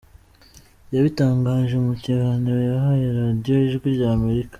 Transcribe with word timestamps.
Yabitangaje 0.93 1.75
mu 1.85 1.93
kiganiro 2.03 2.59
yahaye 2.71 3.05
Radio 3.19 3.55
Ijwi 3.65 3.87
ry’Amerika: 3.95 4.49